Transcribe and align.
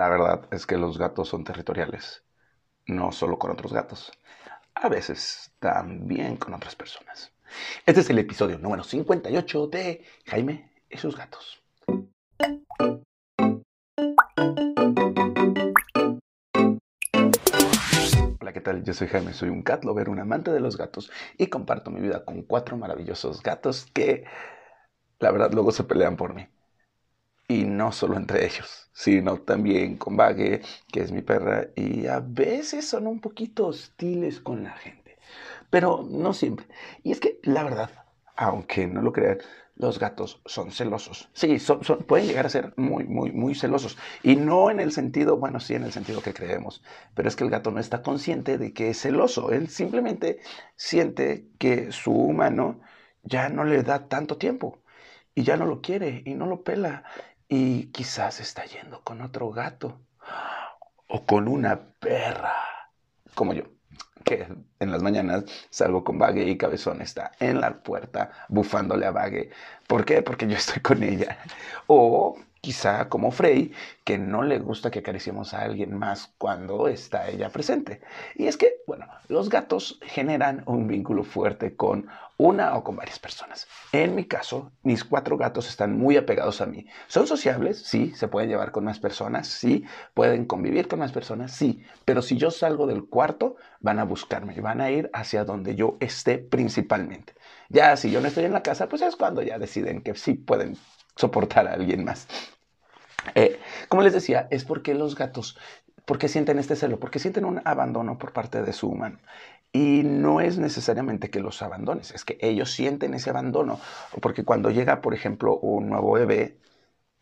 La 0.00 0.08
verdad 0.08 0.48
es 0.50 0.66
que 0.66 0.78
los 0.78 0.96
gatos 0.96 1.28
son 1.28 1.44
territoriales, 1.44 2.24
no 2.86 3.12
solo 3.12 3.38
con 3.38 3.50
otros 3.50 3.70
gatos, 3.70 4.10
a 4.74 4.88
veces 4.88 5.52
también 5.58 6.38
con 6.38 6.54
otras 6.54 6.74
personas. 6.74 7.34
Este 7.84 8.00
es 8.00 8.08
el 8.08 8.18
episodio 8.18 8.58
número 8.58 8.82
58 8.82 9.66
de 9.66 10.02
Jaime 10.24 10.72
y 10.88 10.96
sus 10.96 11.14
gatos. 11.14 11.62
Hola, 18.40 18.54
¿qué 18.54 18.60
tal? 18.62 18.82
Yo 18.82 18.94
soy 18.94 19.08
Jaime, 19.08 19.34
soy 19.34 19.50
un 19.50 19.62
cat 19.62 19.84
lover, 19.84 20.08
un 20.08 20.20
amante 20.20 20.50
de 20.50 20.60
los 20.60 20.78
gatos 20.78 21.12
y 21.36 21.48
comparto 21.48 21.90
mi 21.90 22.00
vida 22.00 22.24
con 22.24 22.40
cuatro 22.40 22.78
maravillosos 22.78 23.42
gatos 23.42 23.84
que, 23.92 24.24
la 25.18 25.30
verdad, 25.30 25.52
luego 25.52 25.72
se 25.72 25.84
pelean 25.84 26.16
por 26.16 26.32
mí. 26.32 26.48
Y 27.50 27.64
no 27.64 27.90
solo 27.90 28.16
entre 28.16 28.46
ellos, 28.46 28.88
sino 28.92 29.38
también 29.40 29.96
con 29.96 30.16
Vague, 30.16 30.62
que 30.92 31.00
es 31.00 31.10
mi 31.10 31.20
perra, 31.20 31.66
y 31.74 32.06
a 32.06 32.20
veces 32.20 32.86
son 32.88 33.08
un 33.08 33.20
poquito 33.20 33.66
hostiles 33.66 34.38
con 34.38 34.62
la 34.62 34.70
gente, 34.70 35.18
pero 35.68 36.06
no 36.08 36.32
siempre. 36.32 36.66
Y 37.02 37.10
es 37.10 37.18
que 37.18 37.40
la 37.42 37.64
verdad, 37.64 37.90
aunque 38.36 38.86
no 38.86 39.02
lo 39.02 39.12
crean, 39.12 39.38
los 39.74 39.98
gatos 39.98 40.40
son 40.46 40.70
celosos. 40.70 41.28
Sí, 41.32 41.58
son, 41.58 41.80
pueden 42.06 42.28
llegar 42.28 42.46
a 42.46 42.50
ser 42.50 42.72
muy, 42.76 43.02
muy, 43.04 43.32
muy 43.32 43.56
celosos. 43.56 43.98
Y 44.22 44.36
no 44.36 44.70
en 44.70 44.78
el 44.78 44.92
sentido, 44.92 45.36
bueno, 45.36 45.58
sí 45.58 45.74
en 45.74 45.82
el 45.82 45.90
sentido 45.92 46.22
que 46.22 46.34
creemos, 46.34 46.84
pero 47.16 47.28
es 47.28 47.34
que 47.34 47.42
el 47.42 47.50
gato 47.50 47.72
no 47.72 47.80
está 47.80 48.00
consciente 48.02 48.58
de 48.58 48.72
que 48.72 48.90
es 48.90 49.00
celoso. 49.00 49.50
Él 49.50 49.68
simplemente 49.68 50.38
siente 50.76 51.48
que 51.58 51.90
su 51.90 52.12
humano 52.12 52.80
ya 53.24 53.48
no 53.48 53.64
le 53.64 53.82
da 53.82 54.06
tanto 54.08 54.36
tiempo 54.36 54.78
y 55.34 55.42
ya 55.42 55.56
no 55.56 55.66
lo 55.66 55.80
quiere 55.80 56.22
y 56.26 56.34
no 56.34 56.46
lo 56.46 56.62
pela 56.62 57.04
y 57.50 57.86
quizás 57.88 58.40
está 58.40 58.64
yendo 58.64 59.02
con 59.02 59.20
otro 59.20 59.50
gato 59.50 60.00
o 61.08 61.26
con 61.26 61.48
una 61.48 61.80
perra, 61.98 62.54
como 63.34 63.52
yo, 63.52 63.64
que 64.24 64.46
en 64.78 64.92
las 64.92 65.02
mañanas 65.02 65.44
salgo 65.68 66.04
con 66.04 66.16
Vague 66.16 66.48
y 66.48 66.56
Cabezón 66.56 67.02
está 67.02 67.32
en 67.40 67.60
la 67.60 67.82
puerta 67.82 68.30
bufándole 68.48 69.04
a 69.04 69.10
Vague. 69.10 69.50
¿Por 69.88 70.04
qué? 70.04 70.22
Porque 70.22 70.46
yo 70.46 70.56
estoy 70.56 70.80
con 70.80 71.02
ella. 71.02 71.38
O 71.88 72.38
quizá 72.60 73.08
como 73.08 73.30
Frey, 73.30 73.72
que 74.04 74.18
no 74.18 74.42
le 74.42 74.58
gusta 74.58 74.90
que 74.90 75.00
acariciemos 75.00 75.54
a 75.54 75.62
alguien 75.62 75.96
más 75.96 76.34
cuando 76.38 76.88
está 76.88 77.28
ella 77.28 77.50
presente. 77.50 78.00
Y 78.34 78.46
es 78.46 78.56
que, 78.56 78.82
bueno, 78.86 79.06
los 79.28 79.48
gatos 79.48 79.98
generan 80.02 80.62
un 80.66 80.86
vínculo 80.86 81.24
fuerte 81.24 81.76
con 81.76 82.08
una 82.36 82.74
o 82.74 82.82
con 82.82 82.96
varias 82.96 83.18
personas. 83.18 83.66
En 83.92 84.14
mi 84.14 84.24
caso, 84.24 84.72
mis 84.82 85.04
cuatro 85.04 85.36
gatos 85.36 85.68
están 85.68 85.98
muy 85.98 86.16
apegados 86.16 86.62
a 86.62 86.66
mí. 86.66 86.86
Son 87.06 87.26
sociables, 87.26 87.82
sí, 87.82 88.14
se 88.14 88.28
pueden 88.28 88.48
llevar 88.48 88.72
con 88.72 88.84
más 88.84 88.98
personas, 88.98 89.46
sí, 89.46 89.84
pueden 90.14 90.46
convivir 90.46 90.88
con 90.88 91.00
más 91.00 91.12
personas, 91.12 91.52
sí, 91.52 91.84
pero 92.06 92.22
si 92.22 92.38
yo 92.38 92.50
salgo 92.50 92.86
del 92.86 93.04
cuarto, 93.04 93.56
van 93.80 93.98
a 93.98 94.04
buscarme, 94.04 94.58
van 94.60 94.80
a 94.80 94.90
ir 94.90 95.10
hacia 95.12 95.44
donde 95.44 95.74
yo 95.74 95.98
esté 96.00 96.38
principalmente. 96.38 97.34
Ya 97.68 97.94
si 97.96 98.10
yo 98.10 98.22
no 98.22 98.28
estoy 98.28 98.46
en 98.46 98.54
la 98.54 98.62
casa, 98.62 98.88
pues 98.88 99.02
es 99.02 99.16
cuando 99.16 99.42
ya 99.42 99.58
deciden 99.58 100.02
que 100.02 100.14
sí 100.14 100.32
pueden 100.34 100.76
soportar 101.16 101.68
a 101.68 101.74
alguien 101.74 102.04
más. 102.04 102.28
Eh, 103.34 103.58
como 103.88 104.02
les 104.02 104.12
decía, 104.12 104.48
es 104.50 104.64
porque 104.64 104.94
los 104.94 105.14
gatos, 105.14 105.58
porque 106.04 106.28
sienten 106.28 106.58
este 106.58 106.76
celo, 106.76 106.98
porque 106.98 107.18
sienten 107.18 107.44
un 107.44 107.60
abandono 107.64 108.18
por 108.18 108.32
parte 108.32 108.62
de 108.62 108.72
su 108.72 108.88
humano. 108.88 109.18
Y 109.72 110.02
no 110.04 110.40
es 110.40 110.58
necesariamente 110.58 111.30
que 111.30 111.40
los 111.40 111.62
abandones, 111.62 112.10
es 112.12 112.24
que 112.24 112.38
ellos 112.40 112.72
sienten 112.72 113.14
ese 113.14 113.30
abandono, 113.30 113.78
porque 114.20 114.44
cuando 114.44 114.70
llega, 114.70 115.00
por 115.00 115.14
ejemplo, 115.14 115.58
un 115.58 115.88
nuevo 115.88 116.12
bebé, 116.12 116.58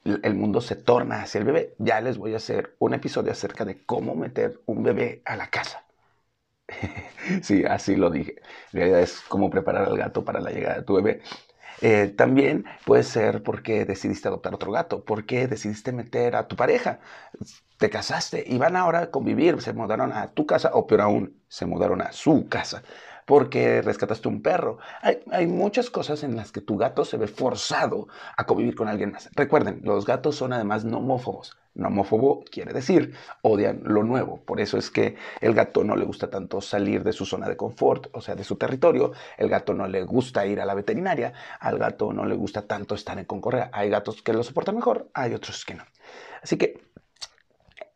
el 0.04 0.34
mundo 0.34 0.60
se 0.60 0.76
torna 0.76 1.22
hacia 1.22 1.40
el 1.40 1.44
bebé. 1.44 1.74
Ya 1.78 2.00
les 2.00 2.18
voy 2.18 2.34
a 2.34 2.38
hacer 2.38 2.76
un 2.78 2.94
episodio 2.94 3.32
acerca 3.32 3.64
de 3.64 3.84
cómo 3.84 4.14
meter 4.14 4.60
un 4.66 4.82
bebé 4.82 5.22
a 5.24 5.36
la 5.36 5.50
casa. 5.50 5.84
sí, 7.42 7.64
así 7.64 7.96
lo 7.96 8.10
dije. 8.10 8.36
En 8.72 8.80
realidad 8.80 9.00
es 9.00 9.20
cómo 9.28 9.50
preparar 9.50 9.84
al 9.84 9.96
gato 9.96 10.24
para 10.24 10.40
la 10.40 10.50
llegada 10.50 10.76
de 10.76 10.82
tu 10.82 10.94
bebé. 10.94 11.22
Eh, 11.80 12.12
también 12.16 12.64
puede 12.84 13.02
ser 13.02 13.42
porque 13.42 13.84
decidiste 13.84 14.28
adoptar 14.28 14.54
otro 14.54 14.72
gato, 14.72 15.04
porque 15.04 15.46
decidiste 15.46 15.92
meter 15.92 16.36
a 16.36 16.48
tu 16.48 16.56
pareja, 16.56 17.00
te 17.78 17.90
casaste 17.90 18.44
y 18.46 18.58
van 18.58 18.76
ahora 18.76 19.00
a 19.00 19.10
convivir, 19.10 19.60
se 19.62 19.72
mudaron 19.72 20.12
a 20.12 20.32
tu 20.32 20.46
casa 20.46 20.70
o 20.74 20.86
peor 20.86 21.02
aún, 21.02 21.40
se 21.48 21.66
mudaron 21.66 22.02
a 22.02 22.12
su 22.12 22.48
casa 22.48 22.82
porque 23.28 23.82
rescataste 23.82 24.26
un 24.26 24.40
perro. 24.40 24.78
Hay, 25.02 25.46
muchas 25.46 25.90
cosas 25.90 26.22
en 26.22 26.34
las 26.34 26.50
que 26.50 26.62
tu 26.62 26.78
gato 26.78 27.04
se 27.04 27.18
ve 27.18 27.26
forzado 27.28 28.08
a 28.38 28.46
convivir 28.46 28.74
con 28.74 28.88
alguien 28.88 29.12
más. 29.12 29.28
Recuerden, 29.34 29.82
los 29.84 30.06
gatos 30.06 30.36
son 30.36 30.54
además 30.54 30.86
nomófobos. 30.86 31.54
Nomófobo 31.78 32.44
quiere 32.50 32.72
decir 32.72 33.14
odian 33.42 33.80
lo 33.84 34.02
nuevo. 34.02 34.42
Por 34.44 34.60
eso 34.60 34.76
es 34.76 34.90
que 34.90 35.16
el 35.40 35.54
gato 35.54 35.84
no 35.84 35.96
le 35.96 36.04
gusta 36.04 36.28
tanto 36.28 36.60
salir 36.60 37.02
de 37.04 37.12
su 37.12 37.24
zona 37.24 37.48
de 37.48 37.56
confort, 37.56 38.08
o 38.12 38.20
sea, 38.20 38.34
de 38.34 38.44
su 38.44 38.56
territorio. 38.56 39.12
El 39.36 39.48
gato 39.48 39.74
no 39.74 39.86
le 39.86 40.02
gusta 40.02 40.44
ir 40.44 40.60
a 40.60 40.66
la 40.66 40.74
veterinaria. 40.74 41.32
Al 41.60 41.78
gato 41.78 42.12
no 42.12 42.24
le 42.26 42.34
gusta 42.34 42.66
tanto 42.66 42.94
estar 42.94 43.18
en 43.18 43.24
concorrea. 43.24 43.70
Hay 43.72 43.88
gatos 43.90 44.22
que 44.22 44.32
lo 44.32 44.42
soportan 44.42 44.76
mejor, 44.76 45.08
hay 45.14 45.34
otros 45.34 45.64
que 45.64 45.74
no. 45.74 45.84
Así 46.42 46.56
que 46.56 46.80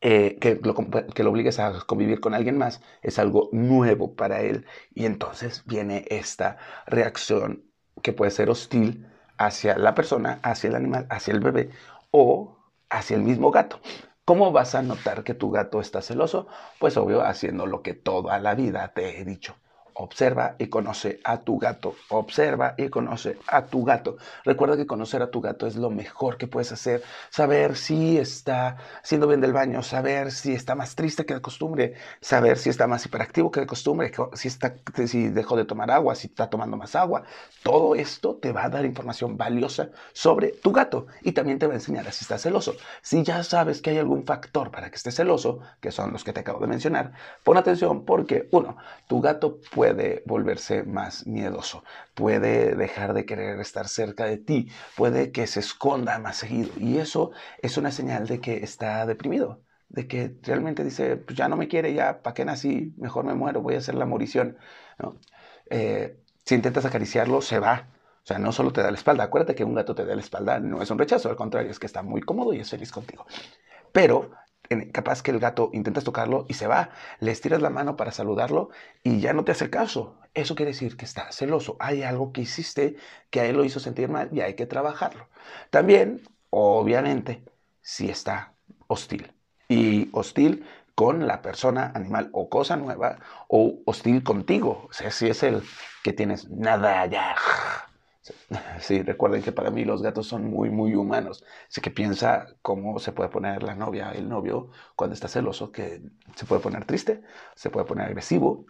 eh, 0.01 0.39
que, 0.41 0.61
lo, 0.63 0.75
que 1.15 1.23
lo 1.23 1.31
obligues 1.31 1.61
a 1.61 1.81
convivir 1.87 2.21
con 2.21 2.35
alguien 2.35 2.59
más 2.59 2.83
es 3.03 3.19
algo 3.19 3.49
nuevo 3.53 4.15
para 4.15 4.41
él. 4.43 4.67
Y 4.95 5.07
entonces 5.07 5.65
viene 5.67 6.05
esta 6.09 6.57
reacción 6.87 7.65
que 8.03 8.13
puede 8.13 8.31
ser 8.33 8.51
hostil 8.51 9.07
hacia 9.39 9.79
la 9.79 9.95
persona, 9.95 10.41
hacia 10.43 10.69
el 10.69 10.77
animal, 10.77 11.07
hacia 11.11 11.33
el 11.33 11.41
bebé 11.41 11.71
o 12.11 12.62
hacia 12.93 13.17
el 13.17 13.23
mismo 13.23 13.51
gato. 13.51 13.81
¿Cómo 14.25 14.53
vas 14.53 14.75
a 14.75 14.83
notar 14.83 15.25
que 15.25 15.35
tu 15.35 15.51
gato 15.51 15.81
está 15.81 16.03
celoso? 16.03 16.47
Pues 16.79 16.97
obvio, 16.97 17.23
haciendo 17.25 17.67
lo 17.67 17.83
que 17.83 17.95
toda 17.95 18.39
la 18.39 18.55
vida 18.55 18.93
te 18.95 19.21
he 19.21 19.25
dicho. 19.25 19.57
Observa 19.95 20.57
y 20.59 20.69
conoce 20.69 21.21
a 21.25 21.41
tu 21.41 21.59
gato. 21.59 21.95
Observa 22.09 22.75
y 22.77 22.89
conoce 22.89 23.39
a 23.47 23.67
tu 23.67 23.85
gato. 23.85 24.17
Recuerda 24.45 24.77
que 24.77 24.87
conocer 24.87 25.23
a 25.23 25.31
tu 25.31 25.41
gato 25.41 25.67
es 25.67 25.77
lo 25.77 25.91
mejor 25.91 26.37
que 26.37 26.47
puedes 26.47 26.73
hacer. 26.73 27.03
Saber 27.31 27.77
si 27.77 28.19
está 28.19 28.79
haciendo 29.03 29.27
bien 29.27 29.41
del 29.41 29.53
baño, 29.53 29.83
saber 29.83 30.33
si 30.33 30.55
está 30.55 30.75
más 30.75 30.95
triste 30.95 31.27
que 31.27 31.35
de 31.35 31.41
costumbre, 31.41 31.95
saber 32.21 32.59
si 32.59 32.71
está 32.71 32.87
más 32.87 33.05
hiperactivo 33.05 33.51
que 33.51 33.61
de 33.61 33.67
costumbre, 33.67 34.13
si, 34.35 34.49
está, 34.49 34.75
si 35.07 35.29
dejó 35.29 35.57
de 35.57 35.65
tomar 35.65 35.91
agua, 35.91 36.15
si 36.15 36.29
está 36.29 36.49
tomando 36.49 36.77
más 36.77 36.95
agua. 36.95 37.25
Todo 37.63 37.95
esto 37.95 38.37
te 38.37 38.53
va 38.53 38.65
a 38.65 38.69
dar 38.69 38.85
información 38.85 39.37
valiosa 39.37 39.91
sobre 40.13 40.49
tu 40.49 40.73
gato 40.73 41.07
y 41.23 41.33
también 41.33 41.59
te 41.59 41.67
va 41.67 41.73
a 41.73 41.77
enseñar 41.77 42.11
si 42.13 42.25
está 42.25 42.39
celoso. 42.39 42.75
Si 43.03 43.23
ya 43.23 43.43
sabes 43.45 43.83
que 43.83 43.91
hay 43.91 43.99
algún 43.99 44.25
factor 44.25 44.71
para 44.71 44.91
que 44.91 44.97
esté 44.97 45.11
celoso, 45.11 45.61
que 45.81 45.93
son 45.93 46.13
los 46.13 46.25
que 46.25 46.33
te 46.33 46.41
acabo 46.41 46.61
de 46.61 46.67
mencionar, 46.67 47.13
pon 47.45 47.57
atención 47.57 48.05
porque, 48.05 48.49
uno, 48.51 48.77
tu 49.07 49.21
gato 49.21 49.59
puede 49.75 49.92
puede 49.93 50.23
volverse 50.27 50.83
más 50.85 51.27
miedoso, 51.27 51.85
puede 52.15 52.75
dejar 52.77 53.13
de 53.13 53.27
querer 53.27 53.61
estar 53.61 53.89
cerca 53.89 54.25
de 54.25 54.39
ti, 54.39 54.71
puede 54.97 55.33
que 55.33 55.47
se 55.47 55.61
esconda 55.61 56.19
más 56.19 56.37
seguido. 56.37 56.71
Y 56.79 56.99
eso 56.99 57.33
es 57.61 57.77
una 57.77 57.91
señal 57.91 58.27
de 58.27 58.41
que 58.41 58.65
está 58.65 59.05
deprimido, 59.07 59.61
de 59.89 60.07
que 60.07 60.35
realmente 60.43 60.85
dice, 60.85 61.17
pues 61.17 61.37
ya 61.37 61.49
no 61.49 61.57
me 61.57 61.69
quiere, 61.69 61.93
ya, 61.93 62.23
¿para 62.23 62.35
qué 62.35 62.45
nací? 62.45 62.95
Mejor 62.97 63.25
me 63.25 63.35
muero, 63.35 63.61
voy 63.61 63.75
a 63.75 63.79
hacer 63.79 63.95
la 63.95 64.07
morición. 64.07 64.57
Eh, 65.69 66.17
si 66.45 66.55
intentas 66.55 66.85
acariciarlo, 66.85 67.43
se 67.43 67.59
va. 67.59 67.89
O 68.25 68.27
sea, 68.27 68.39
no 68.39 68.53
solo 68.53 68.73
te 68.73 68.83
da 68.83 68.91
la 68.91 68.97
espalda. 68.97 69.25
Acuérdate 69.25 69.55
que 69.55 69.65
un 69.65 69.75
gato 69.75 69.95
te 69.95 70.05
da 70.07 70.15
la 70.15 70.21
espalda, 70.21 70.59
no 70.61 70.81
es 70.81 70.91
un 70.91 70.99
rechazo, 70.99 71.29
al 71.29 71.37
contrario, 71.37 71.71
es 71.71 71.79
que 71.79 71.87
está 71.87 72.03
muy 72.03 72.23
cómodo 72.23 72.55
y 72.55 72.61
es 72.61 72.71
feliz 72.71 72.93
contigo. 72.93 73.27
Pero 73.93 74.31
capaz 74.93 75.23
que 75.23 75.31
el 75.31 75.39
gato 75.39 75.71
intentas 75.73 76.05
tocarlo 76.05 76.47
y 76.49 76.55
se 76.55 76.67
va, 76.67 76.91
le 77.21 77.31
estiras 77.31 77.63
la 77.63 77.71
mano 77.71 77.97
para 77.97 78.13
saludarlo 78.13 78.71
y 79.03 79.21
ya 79.21 79.33
no 79.33 79.45
te 79.45 79.53
hace 79.53 79.71
caso. 79.71 80.19
Eso 80.35 80.55
quiere 80.55 80.73
decir 80.73 80.97
que 80.97 81.05
está 81.05 81.31
celoso. 81.33 81.77
Hay 81.81 82.03
algo 82.03 82.33
que 82.33 82.43
hiciste 82.43 82.97
que 83.31 83.41
a 83.41 83.47
él 83.47 83.57
lo 83.57 83.65
hizo 83.65 83.81
sentir 83.81 84.09
mal 84.09 84.29
y 84.33 84.41
hay 84.41 84.55
que 84.55 84.67
trabajarlo. 84.67 85.29
También, 85.71 86.23
obviamente, 86.51 87.43
si 87.81 88.09
está 88.11 88.55
hostil. 88.87 89.33
Y 89.69 90.09
hostil 90.13 90.67
con 90.95 91.27
la 91.27 91.43
persona, 91.43 91.93
animal 91.95 92.29
o 92.33 92.49
cosa 92.49 92.77
nueva, 92.77 93.19
o 93.49 93.81
hostil 93.87 94.23
contigo. 94.23 94.87
O 94.91 94.93
sea, 94.93 95.11
si 95.11 95.29
es 95.29 95.43
el 95.43 95.63
que 96.03 96.13
tienes 96.13 96.49
nada 96.51 97.01
allá 97.01 97.35
Sí, 98.81 99.03
recuerden 99.03 99.43
que 99.43 99.53
para 99.53 99.71
mí 99.71 99.85
los 99.85 100.03
gatos 100.03 100.27
son 100.27 100.45
muy, 100.45 100.71
muy 100.71 100.95
humanos. 100.95 101.45
Así 101.69 101.81
que 101.81 101.91
piensa 101.91 102.47
cómo 102.63 102.99
se 102.99 103.13
puede 103.13 103.29
poner 103.31 103.63
la 103.63 103.75
novia, 103.75 104.13
el 104.13 104.29
novio, 104.29 104.71
cuando 104.97 105.15
está 105.15 105.29
celoso, 105.29 105.73
que 105.73 106.03
se 106.37 106.47
puede 106.47 106.61
poner 106.61 106.85
triste, 106.85 107.23
se 107.55 107.71
puede 107.71 107.87
poner 107.87 108.07
agresivo, 108.07 108.67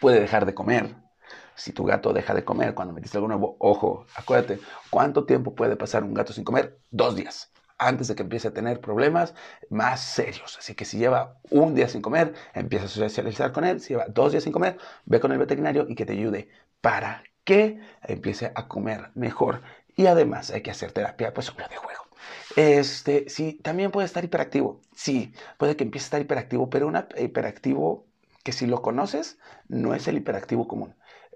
puede 0.00 0.20
dejar 0.20 0.46
de 0.46 0.54
comer. 0.54 0.96
Si 1.56 1.72
tu 1.72 1.84
gato 1.84 2.12
deja 2.12 2.34
de 2.34 2.44
comer 2.44 2.74
cuando 2.74 2.92
metiste 2.94 3.16
algo 3.16 3.28
nuevo, 3.28 3.56
ojo, 3.60 4.06
acuérdate, 4.16 4.60
¿cuánto 4.90 5.24
tiempo 5.24 5.54
puede 5.54 5.76
pasar 5.76 6.02
un 6.04 6.14
gato 6.14 6.32
sin 6.32 6.44
comer? 6.44 6.78
Dos 6.90 7.16
días 7.16 7.50
antes 7.76 8.06
de 8.08 8.14
que 8.14 8.22
empiece 8.22 8.48
a 8.48 8.54
tener 8.54 8.80
problemas 8.80 9.34
más 9.68 10.00
serios. 10.00 10.56
Así 10.58 10.74
que 10.74 10.84
si 10.84 10.96
lleva 10.96 11.38
un 11.50 11.74
día 11.74 11.88
sin 11.88 12.02
comer, 12.02 12.32
empieza 12.54 12.86
a 12.86 12.88
socializar 12.88 13.52
con 13.52 13.64
él. 13.64 13.80
Si 13.80 13.90
lleva 13.90 14.06
dos 14.08 14.32
días 14.32 14.44
sin 14.44 14.52
comer, 14.52 14.78
ve 15.04 15.20
con 15.20 15.32
el 15.32 15.38
veterinario 15.38 15.86
y 15.88 15.94
que 15.96 16.06
te 16.06 16.12
ayude 16.12 16.48
para 16.80 17.24
que 17.44 17.80
empiece 18.02 18.52
a 18.54 18.68
comer 18.68 19.10
mejor. 19.14 19.62
Y 19.96 20.06
además 20.06 20.50
hay 20.50 20.62
que 20.62 20.70
hacer 20.70 20.92
terapia, 20.92 21.32
pues, 21.34 21.46
de 21.56 21.76
juego. 21.76 22.02
Este, 22.56 23.28
sí, 23.28 23.60
también 23.62 23.90
puede 23.90 24.06
estar 24.06 24.24
hiperactivo. 24.24 24.80
Sí, 24.94 25.32
puede 25.58 25.76
que 25.76 25.84
empiece 25.84 26.04
a 26.04 26.08
estar 26.08 26.20
hiperactivo, 26.20 26.70
pero 26.70 26.86
un 26.86 26.96
hiperactivo 27.18 28.06
que 28.42 28.52
si 28.52 28.66
lo 28.66 28.82
conoces, 28.82 29.38
no 29.68 29.94
es 29.94 30.08
el 30.08 30.16
hiperactivo 30.16 30.68
común. 30.68 30.94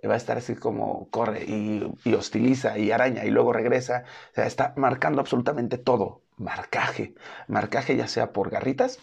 Va 0.08 0.14
a 0.14 0.16
estar 0.16 0.38
así 0.38 0.54
como 0.54 1.08
corre 1.10 1.44
y, 1.44 1.92
y 2.04 2.14
hostiliza 2.14 2.78
y 2.78 2.92
araña 2.92 3.24
y 3.24 3.30
luego 3.30 3.52
regresa. 3.52 4.04
O 4.32 4.34
sea, 4.34 4.46
está 4.46 4.72
marcando 4.76 5.20
absolutamente 5.20 5.76
todo. 5.78 6.22
Marcaje. 6.36 7.14
Marcaje 7.48 7.96
ya 7.96 8.06
sea 8.06 8.32
por 8.32 8.50
garritas 8.50 9.00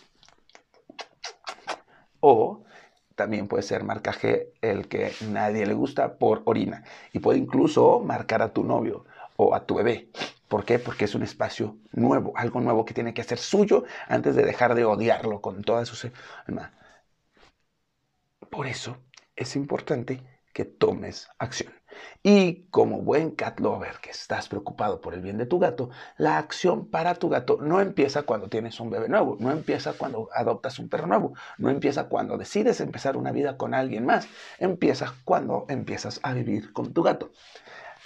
o 2.19 2.63
también 3.15 3.47
puede 3.47 3.63
ser 3.63 3.83
marcaje 3.83 4.53
el 4.62 4.88
que 4.88 5.13
nadie 5.29 5.65
le 5.65 5.73
gusta 5.73 6.17
por 6.17 6.41
orina. 6.45 6.83
Y 7.13 7.19
puede 7.19 7.39
incluso 7.39 8.00
marcar 8.01 8.41
a 8.41 8.53
tu 8.53 8.63
novio 8.63 9.06
o 9.38 9.56
a 9.56 9.65
tu 9.65 9.75
bebé. 9.75 10.09
¿Por 10.47 10.65
qué? 10.65 10.79
Porque 10.79 11.06
es 11.06 11.15
un 11.15 11.23
espacio 11.23 11.77
nuevo, 11.91 12.33
algo 12.35 12.62
nuevo 12.62 12.85
que 12.85 12.94
tiene 12.94 13.13
que 13.13 13.23
ser 13.23 13.39
suyo 13.39 13.83
antes 14.07 14.35
de 14.35 14.44
dejar 14.44 14.75
de 14.75 14.85
odiarlo 14.85 15.41
con 15.41 15.63
toda 15.63 15.85
su... 15.85 16.12
Por 18.50 18.67
eso 18.67 18.97
es 19.35 19.56
importante 19.56 20.21
que 20.53 20.65
tomes 20.65 21.27
acción. 21.39 21.73
Y 22.24 22.63
como 22.71 23.01
buen 23.01 23.31
cat 23.31 23.59
lover 23.59 23.97
que 24.01 24.12
estás 24.12 24.47
preocupado 24.47 25.01
por 25.01 25.13
el 25.13 25.21
bien 25.21 25.38
de 25.38 25.45
tu 25.45 25.59
gato, 25.59 25.89
la 26.18 26.38
acción 26.38 26.88
para 26.89 27.15
tu 27.15 27.30
gato 27.30 27.57
no 27.62 27.81
empieza 27.81 28.24
cuando 28.24 28.50
tienes 28.50 28.80
un 28.80 28.89
bebé 28.89 29.09
nuevo, 29.09 29.38
no 29.39 29.51
empieza 29.51 29.94
cuando 29.94 30.30
adoptas 30.33 30.80
un 30.80 30.89
perro 30.89 31.07
nuevo, 31.07 31.33
no 31.57 31.69
empieza 31.69 32.06
cuando 32.06 32.38
decides 32.38 32.81
empezar 32.81 33.18
una 33.18 33.31
vida 33.31 33.57
con 33.57 33.74
alguien 33.74 34.06
más, 34.06 34.27
empieza 34.59 35.13
cuando 35.24 35.65
empiezas 35.69 36.19
a 36.24 36.33
vivir 36.33 36.74
con 36.74 36.94
tu 36.94 37.03
gato. 37.03 37.31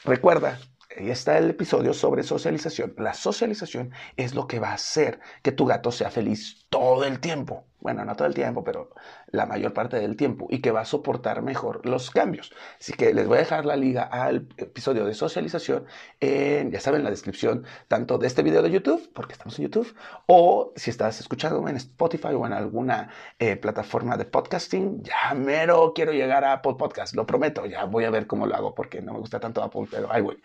Recuerda 0.05 0.57
ahí 0.97 1.09
está 1.09 1.37
el 1.37 1.49
episodio 1.49 1.93
sobre 1.93 2.23
socialización. 2.23 2.93
La 2.97 3.13
socialización 3.13 3.91
es 4.17 4.33
lo 4.33 4.47
que 4.47 4.59
va 4.59 4.69
a 4.69 4.73
hacer 4.73 5.19
que 5.41 5.51
tu 5.51 5.65
gato 5.65 5.91
sea 5.91 6.09
feliz 6.09 6.65
todo 6.69 7.05
el 7.05 7.19
tiempo. 7.19 7.65
Bueno, 7.79 8.03
no 8.03 8.15
todo 8.15 8.27
el 8.27 8.33
tiempo, 8.33 8.63
pero 8.63 8.91
la 9.31 9.45
mayor 9.45 9.73
parte 9.73 9.99
del 9.99 10.15
tiempo 10.15 10.47
y 10.49 10.59
que 10.59 10.71
va 10.71 10.81
a 10.81 10.85
soportar 10.85 11.41
mejor 11.41 11.85
los 11.85 12.11
cambios. 12.11 12.51
Así 12.79 12.93
que 12.93 13.13
les 13.13 13.27
voy 13.27 13.37
a 13.37 13.41
dejar 13.41 13.65
la 13.65 13.75
liga 13.75 14.03
al 14.03 14.47
episodio 14.57 15.05
de 15.05 15.13
socialización 15.13 15.85
en, 16.19 16.71
ya 16.71 16.79
saben, 16.79 17.03
la 17.03 17.09
descripción 17.09 17.65
tanto 17.87 18.17
de 18.17 18.27
este 18.27 18.43
video 18.43 18.61
de 18.61 18.71
YouTube, 18.71 19.11
porque 19.13 19.33
estamos 19.33 19.57
en 19.59 19.65
YouTube, 19.65 19.95
o 20.25 20.73
si 20.75 20.89
estás 20.89 21.19
escuchando 21.19 21.67
en 21.67 21.75
Spotify 21.75 22.33
o 22.33 22.45
en 22.45 22.53
alguna 22.53 23.09
eh, 23.39 23.55
plataforma 23.55 24.17
de 24.17 24.25
podcasting, 24.25 25.03
ya 25.03 25.33
mero 25.35 25.93
quiero 25.93 26.11
llegar 26.11 26.43
a 26.43 26.53
Apple 26.53 26.75
Podcast, 26.77 27.15
lo 27.15 27.25
prometo, 27.25 27.65
ya 27.65 27.85
voy 27.85 28.05
a 28.05 28.09
ver 28.09 28.27
cómo 28.27 28.45
lo 28.45 28.55
hago 28.55 28.75
porque 28.75 29.01
no 29.01 29.13
me 29.13 29.19
gusta 29.19 29.39
tanto 29.39 29.63
Apple, 29.63 29.87
pero 29.89 30.11
ahí 30.11 30.21
voy. 30.21 30.41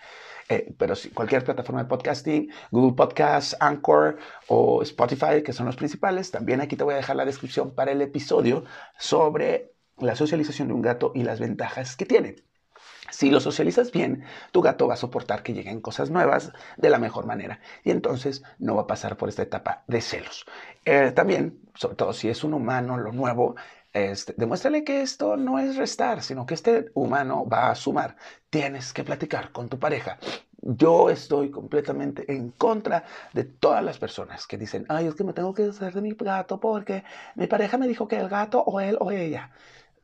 Eh, 0.48 0.74
pero 0.76 0.94
sí, 0.94 1.08
cualquier 1.10 1.42
plataforma 1.42 1.82
de 1.82 1.88
podcasting, 1.88 2.50
Google 2.70 2.94
Podcasts, 2.94 3.56
Anchor 3.60 4.18
o 4.48 4.82
Spotify, 4.82 5.42
que 5.42 5.54
son 5.54 5.66
los 5.66 5.76
principales, 5.76 6.30
también 6.30 6.60
aquí 6.60 6.76
te 6.76 6.84
voy 6.84 6.94
a 6.94 6.98
dejar 6.98 7.16
la 7.16 7.24
descripción 7.24 7.74
para 7.74 7.92
el 7.92 8.02
episodio 8.02 8.64
sobre 8.98 9.72
la 9.98 10.16
socialización 10.16 10.68
de 10.68 10.74
un 10.74 10.82
gato 10.82 11.12
y 11.14 11.22
las 11.22 11.40
ventajas 11.40 11.96
que 11.96 12.06
tiene. 12.06 12.36
Si 13.10 13.30
lo 13.30 13.38
socializas 13.38 13.92
bien, 13.92 14.24
tu 14.50 14.60
gato 14.60 14.88
va 14.88 14.94
a 14.94 14.96
soportar 14.96 15.42
que 15.42 15.52
lleguen 15.52 15.80
cosas 15.80 16.10
nuevas 16.10 16.52
de 16.76 16.90
la 16.90 16.98
mejor 16.98 17.26
manera 17.26 17.60
y 17.84 17.90
entonces 17.90 18.42
no 18.58 18.74
va 18.74 18.82
a 18.82 18.86
pasar 18.86 19.16
por 19.16 19.28
esta 19.28 19.42
etapa 19.42 19.84
de 19.86 20.00
celos. 20.00 20.46
Eh, 20.84 21.12
también, 21.12 21.60
sobre 21.74 21.96
todo 21.96 22.12
si 22.12 22.28
es 22.28 22.42
un 22.42 22.54
humano, 22.54 22.96
lo 22.96 23.12
nuevo, 23.12 23.54
este, 23.92 24.34
demuéstrale 24.36 24.82
que 24.82 25.02
esto 25.02 25.36
no 25.36 25.60
es 25.60 25.76
restar, 25.76 26.22
sino 26.22 26.46
que 26.46 26.54
este 26.54 26.90
humano 26.94 27.46
va 27.46 27.70
a 27.70 27.74
sumar. 27.76 28.16
Tienes 28.50 28.92
que 28.92 29.04
platicar 29.04 29.52
con 29.52 29.68
tu 29.68 29.78
pareja. 29.78 30.18
Yo 30.66 31.10
estoy 31.10 31.50
completamente 31.50 32.24
en 32.32 32.50
contra 32.52 33.04
de 33.34 33.44
todas 33.44 33.84
las 33.84 33.98
personas 33.98 34.46
que 34.46 34.56
dicen, 34.56 34.86
ay, 34.88 35.06
es 35.06 35.14
que 35.14 35.22
me 35.22 35.34
tengo 35.34 35.52
que 35.52 35.64
hacer 35.64 35.92
de 35.92 36.00
mi 36.00 36.12
gato 36.12 36.58
porque 36.58 37.04
mi 37.34 37.46
pareja 37.46 37.76
me 37.76 37.86
dijo 37.86 38.08
que 38.08 38.16
el 38.16 38.30
gato 38.30 38.62
o 38.62 38.80
él 38.80 38.96
o 38.98 39.10
ella. 39.10 39.50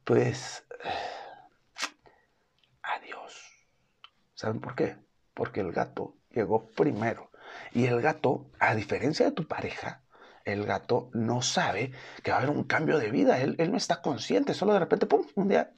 Pues, 0.05 0.67
adiós. 2.83 3.43
¿Saben 4.35 4.61
por 4.61 4.75
qué? 4.75 4.99
Porque 5.33 5.61
el 5.61 5.73
gato 5.73 6.17
llegó 6.31 6.67
primero. 6.67 7.31
Y 7.73 7.87
el 7.87 8.03
gato, 8.03 8.51
a 8.59 8.75
diferencia 8.75 9.25
de 9.25 9.33
tu 9.33 9.47
pareja, 9.47 10.03
el 10.45 10.67
gato 10.67 11.09
no 11.15 11.41
sabe 11.41 11.93
que 12.23 12.33
va 12.33 12.37
a 12.37 12.41
haber 12.41 12.51
un 12.51 12.65
cambio 12.65 12.99
de 12.99 13.11
vida. 13.11 13.41
Él, 13.41 13.57
no 13.71 13.79
está 13.79 14.03
consciente. 14.03 14.53
Solo 14.53 14.75
de 14.75 14.81
repente, 14.81 15.07
pum, 15.07 15.25
un 15.37 15.49
día 15.49 15.73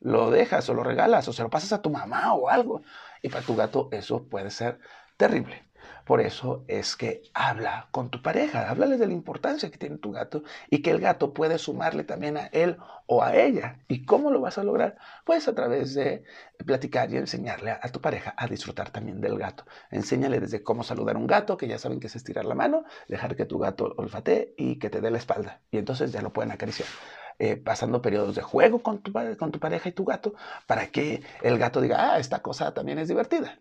lo 0.00 0.30
dejas 0.30 0.68
o 0.68 0.74
lo 0.74 0.82
regalas 0.82 1.26
o 1.28 1.32
se 1.32 1.42
lo 1.42 1.48
pasas 1.48 1.72
a 1.72 1.80
tu 1.80 1.88
mamá 1.88 2.34
o 2.34 2.50
algo. 2.50 2.82
Y 3.22 3.28
para 3.28 3.46
tu 3.46 3.56
gato 3.56 3.88
eso 3.92 4.24
puede 4.28 4.50
ser 4.50 4.78
terrible. 5.16 5.72
Por 6.04 6.20
eso 6.20 6.64
es 6.68 6.96
que 6.96 7.22
habla 7.34 7.88
con 7.92 8.10
tu 8.10 8.22
pareja, 8.22 8.68
háblale 8.68 8.98
de 8.98 9.06
la 9.06 9.12
importancia 9.12 9.70
que 9.70 9.78
tiene 9.78 9.98
tu 9.98 10.12
gato 10.12 10.42
y 10.68 10.82
que 10.82 10.90
el 10.90 11.00
gato 11.00 11.32
puede 11.32 11.58
sumarle 11.58 12.04
también 12.04 12.36
a 12.36 12.46
él 12.46 12.76
o 13.06 13.22
a 13.22 13.36
ella. 13.36 13.78
¿Y 13.88 14.04
cómo 14.04 14.30
lo 14.30 14.40
vas 14.40 14.58
a 14.58 14.64
lograr? 14.64 14.96
Pues 15.24 15.46
a 15.48 15.54
través 15.54 15.94
de 15.94 16.24
platicar 16.66 17.12
y 17.12 17.16
enseñarle 17.16 17.70
a, 17.70 17.88
tu 17.90 18.00
pareja 18.00 18.34
a 18.36 18.46
disfrutar 18.48 18.90
también 18.90 19.20
del 19.20 19.38
gato. 19.38 19.64
Enséñale 19.90 20.40
desde 20.40 20.62
cómo 20.62 20.82
saludar 20.82 21.16
a 21.16 21.18
un 21.18 21.26
gato, 21.26 21.56
que 21.56 21.68
ya 21.68 21.78
saben 21.78 22.00
que 22.00 22.08
es 22.08 22.16
estirar 22.16 22.44
la 22.44 22.54
mano, 22.54 22.84
dejar 23.08 23.36
que 23.36 23.46
tu 23.46 23.58
gato 23.58 23.94
olfatee 23.96 24.54
y 24.56 24.78
que 24.78 24.90
te 24.90 25.00
dé 25.00 25.10
la 25.10 25.18
espalda. 25.18 25.60
Y 25.70 25.78
entonces 25.78 26.12
ya 26.12 26.22
lo 26.22 26.32
pueden 26.32 26.52
acariciar. 26.52 26.88
Eh, 27.38 27.56
pasando 27.56 28.02
periodos 28.02 28.34
de 28.36 28.42
juego 28.42 28.82
con 28.82 29.02
tu, 29.02 29.12
con 29.38 29.50
tu 29.52 29.58
pareja 29.58 29.88
y 29.88 29.92
tu 29.92 30.04
gato 30.04 30.34
para 30.66 30.88
que 30.88 31.22
el 31.42 31.58
gato 31.58 31.80
diga, 31.80 32.14
ah, 32.14 32.18
esta 32.18 32.40
cosa 32.42 32.72
también 32.74 32.98
es 32.98 33.08
divertida. 33.08 33.58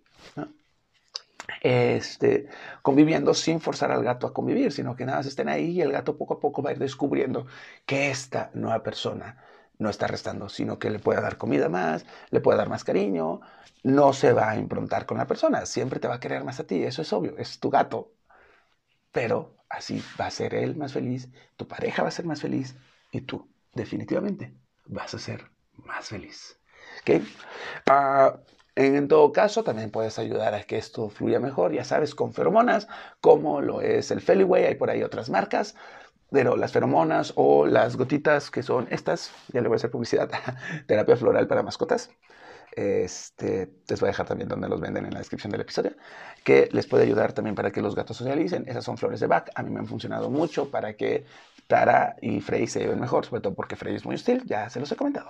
este, 1.61 2.47
conviviendo 2.81 3.33
sin 3.33 3.59
forzar 3.59 3.91
al 3.91 4.03
gato 4.03 4.27
a 4.27 4.33
convivir, 4.33 4.71
sino 4.71 4.95
que 4.95 5.05
nada 5.05 5.19
más 5.19 5.27
estén 5.27 5.49
ahí 5.49 5.71
y 5.71 5.81
el 5.81 5.91
gato 5.91 6.17
poco 6.17 6.35
a 6.35 6.39
poco 6.39 6.61
va 6.61 6.69
a 6.71 6.73
ir 6.73 6.79
descubriendo 6.79 7.47
que 7.85 8.09
esta 8.11 8.51
nueva 8.53 8.83
persona 8.83 9.43
no 9.77 9.89
está 9.89 10.07
restando, 10.07 10.49
sino 10.49 10.77
que 10.79 10.89
le 10.89 10.99
puede 10.99 11.21
dar 11.21 11.37
comida 11.37 11.69
más, 11.69 12.05
le 12.29 12.39
puede 12.41 12.57
dar 12.59 12.69
más 12.69 12.83
cariño, 12.83 13.41
no 13.83 14.13
se 14.13 14.33
va 14.33 14.51
a 14.51 14.57
improntar 14.57 15.05
con 15.05 15.17
la 15.17 15.27
persona, 15.27 15.65
siempre 15.65 15.99
te 15.99 16.07
va 16.07 16.15
a 16.15 16.19
querer 16.19 16.43
más 16.43 16.59
a 16.59 16.67
ti, 16.67 16.83
eso 16.83 17.01
es 17.01 17.11
obvio, 17.13 17.37
es 17.37 17.59
tu 17.59 17.69
gato, 17.71 18.13
pero 19.11 19.57
así 19.69 20.03
va 20.19 20.27
a 20.27 20.31
ser 20.31 20.53
él 20.55 20.75
más 20.75 20.93
feliz, 20.93 21.29
tu 21.57 21.67
pareja 21.67 22.03
va 22.03 22.09
a 22.09 22.11
ser 22.11 22.25
más 22.25 22.41
feliz 22.41 22.77
y 23.11 23.21
tú 23.21 23.50
definitivamente 23.73 24.53
vas 24.85 25.13
a 25.13 25.19
ser 25.19 25.49
más 25.75 26.09
feliz. 26.09 26.59
Uh, 27.89 28.37
en 28.75 29.07
todo 29.07 29.31
caso, 29.31 29.63
también 29.63 29.91
puedes 29.91 30.17
ayudar 30.19 30.53
a 30.53 30.63
que 30.63 30.77
esto 30.77 31.09
fluya 31.09 31.39
mejor, 31.39 31.73
ya 31.73 31.83
sabes, 31.83 32.15
con 32.15 32.33
feromonas, 32.33 32.87
como 33.19 33.61
lo 33.61 33.81
es 33.81 34.11
el 34.11 34.21
Feliway, 34.21 34.65
hay 34.65 34.75
por 34.75 34.89
ahí 34.89 35.03
otras 35.03 35.29
marcas, 35.29 35.75
pero 36.31 36.55
las 36.55 36.71
feromonas 36.71 37.33
o 37.35 37.65
las 37.65 37.97
gotitas 37.97 38.49
que 38.49 38.63
son 38.63 38.87
estas, 38.89 39.31
ya 39.51 39.61
le 39.61 39.67
voy 39.67 39.75
a 39.75 39.77
hacer 39.77 39.91
publicidad, 39.91 40.29
terapia 40.87 41.17
floral 41.17 41.47
para 41.47 41.63
mascotas. 41.63 42.09
Este, 42.71 43.69
les 43.87 43.99
voy 43.99 44.07
a 44.07 44.11
dejar 44.11 44.27
también 44.27 44.47
donde 44.47 44.69
los 44.69 44.79
venden 44.79 45.05
en 45.05 45.13
la 45.13 45.19
descripción 45.19 45.51
del 45.51 45.61
episodio, 45.61 45.91
que 46.43 46.69
les 46.71 46.87
puede 46.87 47.03
ayudar 47.03 47.33
también 47.33 47.55
para 47.55 47.71
que 47.71 47.81
los 47.81 47.95
gatos 47.95 48.17
socialicen. 48.17 48.67
Esas 48.67 48.83
son 48.83 48.97
flores 48.97 49.19
de 49.19 49.27
Bach, 49.27 49.49
a 49.55 49.63
mí 49.63 49.69
me 49.69 49.79
han 49.79 49.87
funcionado 49.87 50.29
mucho 50.29 50.69
para 50.69 50.95
que 50.95 51.25
Tara 51.67 52.15
y 52.21 52.41
Frey 52.41 52.67
se 52.67 52.79
lleven 52.79 52.99
mejor, 52.99 53.25
sobre 53.25 53.41
todo 53.41 53.53
porque 53.53 53.75
Frey 53.75 53.95
es 53.95 54.05
muy 54.05 54.15
hostil, 54.15 54.43
ya 54.45 54.69
se 54.69 54.79
los 54.79 54.91
he 54.91 54.95
comentado. 54.95 55.29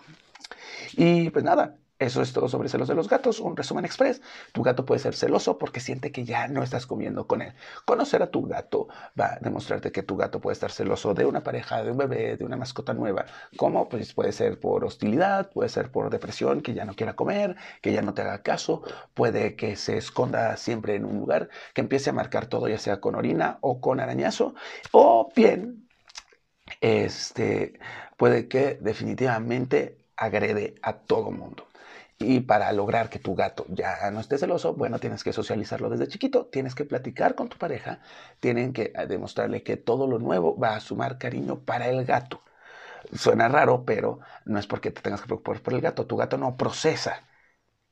Y 0.94 1.30
pues 1.30 1.44
nada, 1.44 1.76
eso 2.02 2.24
es 2.24 2.34
todo 2.34 2.50
sobre 2.50 2.68
celos 2.68 2.88
de 2.88 2.96
los 2.96 3.08
gatos. 3.08 3.40
Un 3.40 3.56
resumen 3.56 3.86
express. 3.86 4.24
Tu 4.54 4.64
gato 4.64 4.88
puede 4.88 4.98
ser 4.98 5.14
celoso 5.14 5.60
porque 5.60 5.80
siente 5.80 6.12
que 6.12 6.26
ya 6.26 6.48
no 6.48 6.64
estás 6.64 6.88
comiendo 6.88 7.28
con 7.28 7.44
él. 7.44 7.54
Conocer 7.86 8.24
a 8.24 8.32
tu 8.32 8.42
gato 8.48 8.88
va 9.20 9.34
a 9.34 9.40
demostrarte 9.40 9.92
que 9.92 10.02
tu 10.02 10.18
gato 10.18 10.42
puede 10.42 10.54
estar 10.54 10.72
celoso 10.72 11.14
de 11.14 11.28
una 11.28 11.44
pareja, 11.44 11.84
de 11.84 11.92
un 11.92 11.98
bebé, 11.98 12.38
de 12.38 12.44
una 12.44 12.58
mascota 12.58 12.96
nueva. 12.96 13.28
¿Cómo? 13.56 13.88
Pues 13.88 14.16
puede 14.16 14.32
ser 14.32 14.60
por 14.60 14.84
hostilidad, 14.84 15.52
puede 15.52 15.70
ser 15.70 15.92
por 15.92 16.10
depresión, 16.10 16.62
que 16.62 16.74
ya 16.74 16.86
no 16.86 16.96
quiera 16.96 17.16
comer, 17.16 17.56
que 17.84 17.94
ya 17.94 18.02
no 18.02 18.16
te 18.16 18.24
haga 18.24 18.42
caso. 18.42 18.82
Puede 19.14 19.56
que 19.56 19.76
se 19.76 19.98
esconda 19.98 20.58
siempre 20.58 20.96
en 20.96 21.06
un 21.06 21.20
lugar, 21.20 21.50
que 21.76 21.82
empiece 21.82 22.10
a 22.10 22.14
marcar 22.14 22.48
todo, 22.48 22.68
ya 22.68 22.80
sea 22.80 23.00
con 23.00 23.14
orina 23.14 23.60
o 23.62 23.80
con 23.80 24.00
arañazo. 24.00 24.56
O 24.92 25.30
bien, 25.36 25.88
este, 26.82 27.80
puede 28.18 28.48
que 28.48 28.80
definitivamente 28.82 30.00
agrede 30.18 30.74
a 30.82 30.94
todo 30.94 31.30
mundo. 31.30 31.68
Y 32.22 32.42
para 32.42 32.72
lograr 32.72 33.10
que 33.10 33.20
tu 33.20 33.36
gato 33.36 33.66
ya 33.70 34.10
no 34.12 34.20
esté 34.20 34.38
celoso, 34.38 34.74
bueno, 34.74 35.00
tienes 35.00 35.24
que 35.24 35.34
socializarlo 35.34 35.90
desde 35.90 36.08
chiquito, 36.08 36.46
tienes 36.48 36.76
que 36.76 36.86
platicar 36.86 37.36
con 37.36 37.50
tu 37.50 37.58
pareja, 37.58 38.00
tienen 38.40 38.74
que 38.74 38.94
eh, 38.96 39.08
demostrarle 39.08 39.64
que 39.64 39.78
todo 39.78 40.08
lo 40.08 40.20
nuevo 40.20 40.58
va 40.58 40.76
a 40.76 40.80
sumar 40.80 41.18
cariño 41.18 41.60
para 41.62 41.90
el 41.90 42.06
gato. 42.06 42.42
Suena 43.14 43.48
raro, 43.50 43.86
pero 43.86 44.20
no 44.46 44.60
es 44.60 44.68
porque 44.68 44.92
te 44.92 45.02
tengas 45.02 45.22
que 45.22 45.28
preocupar 45.28 45.62
por 45.62 45.74
el 45.74 45.82
gato. 45.82 46.08
Tu 46.08 46.16
gato 46.18 46.38
no 46.38 46.58
procesa 46.58 47.28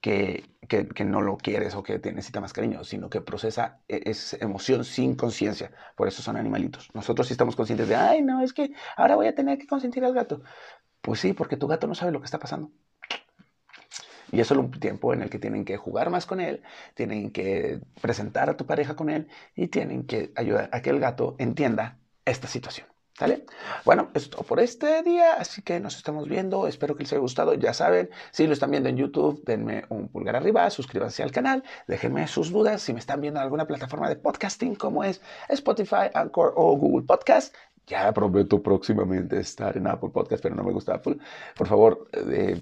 que, 0.02 0.46
que, 0.68 1.04
no 1.06 1.22
lo 1.22 1.38
quieres 1.38 1.76
o 1.76 1.84
que 1.84 2.00
necesita 2.00 2.42
más 2.42 2.54
cariño, 2.54 2.84
sino 2.84 3.10
que 3.10 3.22
procesa 3.22 3.82
e, 3.88 4.02
es 4.06 4.34
emoción 4.42 4.86
sin 4.86 5.16
conciencia. 5.16 5.72
Por 5.96 6.08
eso 6.08 6.22
son 6.22 6.38
animalitos. 6.38 6.90
Nosotros 6.94 7.28
sí 7.28 7.34
estamos 7.34 7.56
conscientes 7.56 7.88
de, 7.88 7.96
ay, 7.96 8.22
no, 8.22 8.42
es 8.42 8.54
que 8.54 8.72
ahora 8.96 9.16
voy 9.16 9.28
a 9.28 9.36
tener 9.36 9.58
que 9.58 9.68
consentir 9.68 10.06
al 10.06 10.14
gato. 10.14 10.42
Pues 11.02 11.20
sí, 11.20 11.34
porque 11.34 11.58
tu 11.58 11.68
gato 11.68 11.88
no 11.88 11.96
sabe 11.96 12.12
lo 12.12 12.20
que 12.20 12.26
está 12.26 12.40
pasando. 12.40 12.72
Y 14.32 14.40
es 14.40 14.48
solo 14.48 14.62
un 14.62 14.72
tiempo 14.72 15.14
en 15.14 15.22
el 15.22 15.30
que 15.30 15.40
tienen 15.40 15.66
que 15.66 15.78
jugar 15.78 16.10
más 16.10 16.26
con 16.26 16.40
él, 16.40 16.62
tienen 16.94 17.32
que 17.32 17.80
presentar 18.02 18.50
a 18.50 18.58
tu 18.58 18.66
pareja 18.66 18.96
con 18.96 19.10
él 19.10 19.28
y 19.56 19.68
tienen 19.68 20.06
que 20.06 20.32
ayudar 20.36 20.70
a 20.72 20.82
que 20.82 20.90
el 20.90 21.00
gato 21.00 21.36
entienda 21.40 21.98
esta 22.26 22.48
situación. 22.48 22.88
¿Sale? 23.20 23.46
Bueno, 23.84 24.12
esto 24.14 24.44
por 24.44 24.62
este 24.62 25.04
día, 25.04 25.34
así 25.34 25.62
que 25.62 25.82
nos 25.82 25.98
estamos 25.98 26.30
viendo. 26.30 26.70
Espero 26.70 26.96
que 26.96 27.04
les 27.04 27.12
haya 27.12 27.20
gustado. 27.20 27.54
Ya 27.54 27.74
saben, 27.74 28.10
si 28.32 28.48
lo 28.48 28.54
están 28.54 28.72
viendo 28.72 28.88
en 28.88 28.96
YouTube, 28.96 29.44
denme 29.46 29.84
un 29.90 30.08
pulgar 30.08 30.38
arriba, 30.38 30.70
suscríbanse 30.70 31.22
al 31.22 31.32
canal, 31.32 31.62
déjenme 31.86 32.26
sus 32.30 32.50
dudas. 32.50 32.82
Si 32.82 32.94
me 32.94 33.00
están 33.00 33.20
viendo 33.20 33.42
en 33.42 33.44
alguna 33.44 33.68
plataforma 33.68 34.08
de 34.08 34.16
podcasting 34.16 34.76
como 34.76 35.04
es 35.04 35.22
Spotify, 35.50 36.10
Anchor 36.14 36.54
o 36.56 36.78
Google 36.78 37.06
Podcast, 37.06 37.54
ya 37.90 38.14
prometo 38.14 38.64
próximamente 38.64 39.38
estar 39.40 39.76
en 39.76 39.88
Apple 39.88 40.12
Podcast, 40.14 40.42
pero 40.42 40.56
no 40.56 40.64
me 40.64 40.72
gusta 40.72 40.94
Apple. 40.94 41.18
Por 41.58 41.68
favor, 41.68 42.08
eh, 42.14 42.62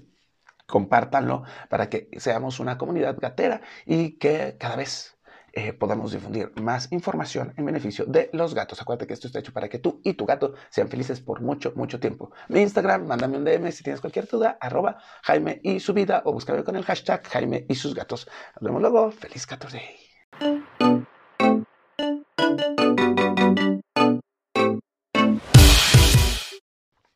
compártanlo 0.68 1.42
para 1.68 1.88
que 1.88 2.08
seamos 2.18 2.60
una 2.60 2.78
comunidad 2.78 3.16
gatera 3.18 3.62
y 3.86 4.18
que 4.18 4.56
cada 4.58 4.76
vez 4.76 5.18
eh, 5.54 5.72
podamos 5.72 6.12
difundir 6.12 6.52
más 6.60 6.92
información 6.92 7.54
en 7.56 7.64
beneficio 7.64 8.04
de 8.04 8.28
los 8.32 8.54
gatos. 8.54 8.80
Acuérdate 8.80 9.06
que 9.06 9.14
esto 9.14 9.26
está 9.26 9.38
hecho 9.40 9.52
para 9.52 9.68
que 9.68 9.78
tú 9.78 10.00
y 10.04 10.12
tu 10.12 10.26
gato 10.26 10.54
sean 10.68 10.88
felices 10.88 11.20
por 11.20 11.40
mucho, 11.40 11.72
mucho 11.74 11.98
tiempo. 11.98 12.30
Mi 12.48 12.60
Instagram, 12.60 13.06
mándame 13.06 13.38
un 13.38 13.44
DM 13.44 13.72
si 13.72 13.82
tienes 13.82 14.00
cualquier 14.00 14.28
duda, 14.28 14.58
arroba 14.60 14.98
Jaime 15.22 15.58
y 15.64 15.80
su 15.80 15.94
vida 15.94 16.22
o 16.26 16.32
búscame 16.32 16.62
con 16.62 16.76
el 16.76 16.84
hashtag 16.84 17.26
Jaime 17.26 17.64
y 17.68 17.74
sus 17.74 17.94
gatos. 17.94 18.28
Nos 18.60 18.62
vemos 18.62 18.82
luego. 18.82 19.10
Feliz 19.10 19.46
Gato 19.46 19.68
Day. 19.68 19.96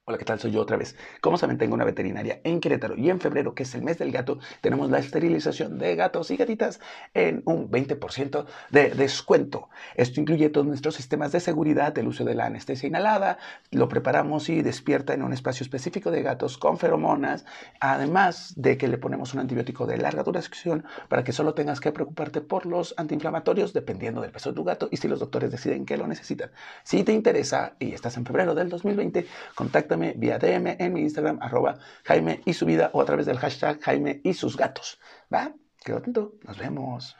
Hola, 0.04 0.18
¿qué 0.18 0.24
tal? 0.24 0.40
Soy 0.40 0.50
yo 0.50 0.60
otra 0.60 0.76
vez. 0.76 0.96
Como 1.20 1.38
saben, 1.38 1.58
tengo 1.58 1.74
una 1.74 1.84
veterinaria 1.84 2.40
en 2.42 2.58
Querétaro 2.58 2.96
y 2.96 3.08
en 3.08 3.20
febrero, 3.20 3.54
que 3.54 3.62
es 3.62 3.72
el 3.76 3.82
mes 3.82 3.98
del 3.98 4.10
gato, 4.10 4.40
tenemos 4.60 4.90
la 4.90 4.98
esterilización 4.98 5.78
de 5.78 5.94
gatos 5.94 6.32
y 6.32 6.36
gatitas 6.36 6.80
en 7.14 7.40
un 7.44 7.70
20% 7.70 8.44
de 8.70 8.90
descuento. 8.90 9.68
Esto 9.94 10.18
incluye 10.18 10.48
todos 10.48 10.66
nuestros 10.66 10.96
sistemas 10.96 11.30
de 11.30 11.38
seguridad, 11.38 11.96
el 11.96 12.08
uso 12.08 12.24
de 12.24 12.34
la 12.34 12.46
anestesia 12.46 12.88
inhalada, 12.88 13.38
lo 13.70 13.88
preparamos 13.88 14.48
y 14.48 14.62
despierta 14.62 15.14
en 15.14 15.22
un 15.22 15.32
espacio 15.32 15.62
específico 15.62 16.10
de 16.10 16.22
gatos 16.22 16.58
con 16.58 16.78
feromonas, 16.78 17.44
además 17.78 18.54
de 18.56 18.78
que 18.78 18.88
le 18.88 18.98
ponemos 18.98 19.34
un 19.34 19.38
antibiótico 19.38 19.86
de 19.86 19.98
larga 19.98 20.24
duración 20.24 20.84
para 21.08 21.22
que 21.22 21.30
solo 21.30 21.54
tengas 21.54 21.78
que 21.78 21.92
preocuparte 21.92 22.40
por 22.40 22.66
los 22.66 22.92
antiinflamatorios 22.96 23.72
dependiendo 23.72 24.20
del 24.20 24.32
peso 24.32 24.50
de 24.50 24.56
tu 24.56 24.64
gato 24.64 24.88
y 24.90 24.96
si 24.96 25.06
los 25.06 25.20
doctores 25.20 25.52
deciden 25.52 25.86
que 25.86 25.96
lo 25.96 26.08
necesitan. 26.08 26.50
Si 26.82 27.04
te 27.04 27.12
interesa 27.12 27.76
y 27.78 27.92
estás 27.92 28.16
en 28.16 28.26
febrero 28.26 28.56
del 28.56 28.68
2020, 28.68 29.26
contacta 29.54 29.91
vía 29.96 30.38
DM 30.38 30.76
en 30.78 30.92
mi 30.92 31.00
Instagram, 31.00 31.38
arroba 31.40 31.78
Jaime 32.04 32.40
y 32.44 32.52
su 32.54 32.66
vida, 32.66 32.90
o 32.92 33.00
a 33.00 33.04
través 33.04 33.26
del 33.26 33.38
hashtag 33.38 33.80
Jaime 33.80 34.20
y 34.24 34.34
sus 34.34 34.56
gatos. 34.56 35.00
¿Va? 35.32 35.54
Quedo 35.84 35.98
atento. 35.98 36.34
Nos 36.44 36.58
vemos. 36.58 37.16